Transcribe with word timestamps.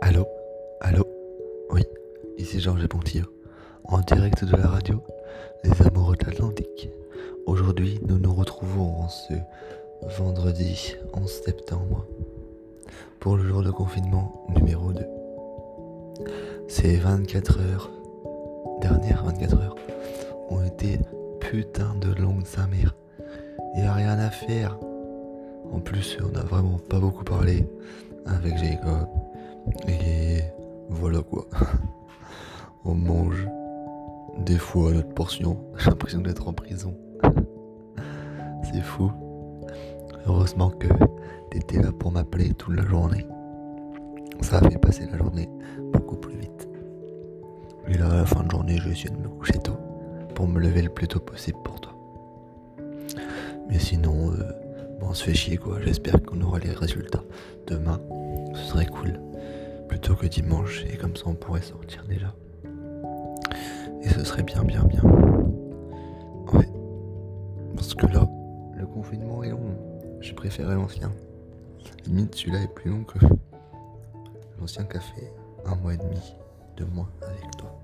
Allô? 0.00 0.26
Oui, 1.70 1.84
ici 2.38 2.60
Georges 2.60 2.86
Pontillo, 2.86 3.26
en 3.84 4.00
direct 4.00 4.44
de 4.44 4.56
la 4.56 4.68
radio 4.68 5.02
Les 5.64 5.86
Amoureux 5.86 6.16
de 6.16 6.26
l'Atlantique. 6.26 6.90
Aujourd'hui, 7.46 8.00
nous 8.06 8.18
nous 8.18 8.32
retrouvons 8.32 9.02
en 9.02 9.08
ce 9.08 9.34
vendredi 10.18 10.94
11 11.14 11.30
septembre 11.44 12.06
pour 13.20 13.36
le 13.36 13.48
jour 13.48 13.62
de 13.62 13.70
confinement 13.70 14.46
numéro 14.54 14.92
2. 14.92 15.00
Ces 16.68 16.96
24 16.96 17.58
heures, 17.60 17.90
dernières 18.80 19.24
24 19.24 19.54
heures, 19.60 19.76
ont 20.50 20.62
été 20.62 20.98
putain 21.40 21.94
de 22.00 22.12
longues 22.20 22.46
sa 22.46 22.66
mère. 22.66 22.94
Il 23.76 23.84
a 23.84 23.94
rien 23.94 24.18
à 24.18 24.30
faire. 24.30 24.78
En 25.72 25.80
plus, 25.80 26.18
on 26.22 26.36
a 26.36 26.42
vraiment 26.42 26.78
pas 26.88 26.98
beaucoup 26.98 27.24
parlé 27.24 27.66
avec 28.26 28.56
Jacob. 28.58 29.08
Et 29.88 30.42
voilà 30.88 31.22
quoi. 31.22 31.46
On 32.84 32.94
mange 32.94 33.48
des 34.38 34.58
fois 34.58 34.92
notre 34.92 35.14
portion. 35.14 35.58
J'ai 35.78 35.90
l'impression 35.90 36.20
d'être 36.20 36.48
en 36.48 36.52
prison. 36.52 36.94
C'est 38.62 38.82
fou. 38.82 39.10
Heureusement 40.26 40.70
que 40.70 40.88
t'étais 41.50 41.80
là 41.80 41.90
pour 41.92 42.12
m'appeler 42.12 42.52
toute 42.54 42.76
la 42.76 42.84
journée. 42.84 43.26
Ça 44.42 44.58
a 44.58 44.70
fait 44.70 44.78
passer 44.78 45.06
la 45.10 45.18
journée 45.18 45.48
beaucoup 45.92 46.16
plus 46.16 46.36
vite. 46.36 46.68
Et 47.88 47.96
là, 47.96 48.10
à 48.10 48.16
la 48.16 48.26
fin 48.26 48.44
de 48.44 48.50
journée, 48.50 48.76
je 48.76 48.88
vais 48.88 49.10
de 49.10 49.22
me 49.22 49.28
coucher 49.28 49.58
tôt 49.58 49.76
pour 50.34 50.46
me 50.46 50.60
lever 50.60 50.82
le 50.82 50.90
plus 50.90 51.08
tôt 51.08 51.20
possible 51.20 51.58
pour 51.64 51.80
toi. 51.80 51.92
Mais 53.68 53.78
sinon, 53.78 54.30
euh, 54.32 54.52
bon, 55.00 55.08
on 55.08 55.14
se 55.14 55.24
fait 55.24 55.34
chier 55.34 55.56
quoi. 55.56 55.78
J'espère 55.82 56.22
qu'on 56.22 56.40
aura 56.42 56.58
les 56.58 56.70
résultats 56.70 57.24
demain. 57.66 58.00
Ce 58.54 58.62
serait 58.64 58.86
cool. 58.86 59.20
Plutôt 59.88 60.14
que 60.14 60.26
dimanche, 60.26 60.84
et 60.84 60.96
comme 60.96 61.16
ça 61.16 61.24
on 61.26 61.34
pourrait 61.34 61.62
sortir 61.62 62.04
déjà. 62.04 62.34
Et 64.02 64.08
ce 64.08 64.24
serait 64.24 64.42
bien, 64.42 64.62
bien, 64.62 64.84
bien. 64.84 65.02
Ouais. 66.52 66.68
Parce 67.74 67.94
que 67.94 68.06
là, 68.06 68.28
le 68.76 68.86
confinement 68.86 69.42
est 69.42 69.50
long. 69.50 69.76
J'ai 70.20 70.34
préféré 70.34 70.74
l'ancien. 70.74 71.10
Limite, 72.06 72.34
celui-là 72.34 72.62
est 72.62 72.74
plus 72.74 72.90
long 72.90 73.04
que 73.04 73.18
l'ancien 74.60 74.84
fait 74.84 75.32
un 75.66 75.74
mois 75.76 75.94
et 75.94 75.96
demi, 75.96 76.34
deux 76.76 76.86
mois 76.86 77.08
avec 77.22 77.56
toi. 77.56 77.80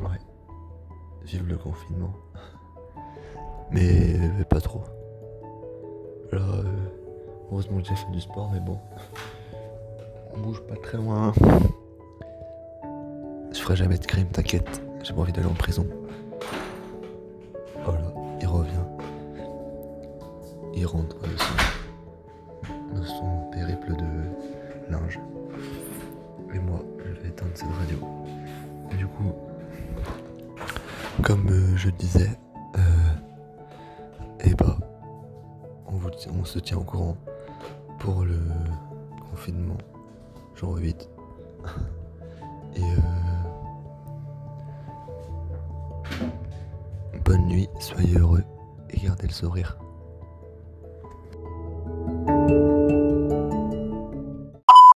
Ouais. 0.00 0.18
Vive 1.24 1.46
le 1.46 1.56
confinement. 1.56 2.12
Mais, 3.70 4.16
mais 4.36 4.44
pas 4.44 4.60
trop. 4.60 4.82
Là, 6.32 6.40
euh, 6.40 6.62
heureusement 7.50 7.80
que 7.80 7.88
j'ai 7.88 7.94
fait 7.94 8.10
du 8.12 8.20
sport, 8.20 8.50
mais 8.52 8.60
bon. 8.60 8.78
On 10.34 10.40
bouge 10.40 10.60
pas 10.62 10.76
très 10.76 10.98
loin. 10.98 11.32
Je 13.52 13.58
ferai 13.60 13.76
jamais 13.76 13.98
de 13.98 14.06
crime, 14.06 14.28
t'inquiète. 14.28 14.82
J'ai 15.02 15.12
pas 15.12 15.20
envie 15.20 15.32
d'aller 15.32 15.46
en 15.48 15.54
prison. 15.54 15.86
Voilà, 17.84 18.12
il 18.40 18.46
revient. 18.46 18.72
Il 20.74 20.86
rentre 20.86 21.16
de 21.20 21.36
son, 23.02 23.50
de 23.50 23.50
périple 23.54 23.96
de 23.96 24.92
linge. 24.92 25.18
Et 26.54 26.58
moi, 26.58 26.80
je 27.04 27.20
vais 27.20 27.28
éteindre 27.28 27.50
cette 27.54 27.68
radio. 27.68 27.98
Et 28.92 28.96
du 28.96 29.06
coup, 29.06 29.32
comme 31.22 31.48
euh, 31.48 31.76
je 31.76 31.90
disais, 31.90 32.30
euh, 32.76 34.40
et 34.44 34.54
bah, 34.54 34.76
on, 35.86 35.92
vous, 35.96 36.10
tient- 36.10 36.32
on 36.40 36.44
se 36.44 36.58
tient 36.58 36.78
au 36.78 36.84
courant 36.84 37.16
pour 37.98 38.24
le 38.24 38.38
confinement 39.30 39.76
jour 40.58 40.76
8. 40.76 41.08
Et 42.76 42.82
euh, 42.82 42.96
bonne 47.24 47.46
nuit, 47.46 47.68
soyez 47.78 48.18
heureux 48.18 48.44
et 48.90 48.98
gardez 48.98 49.26
le 49.26 49.32
sourire. 49.32 49.78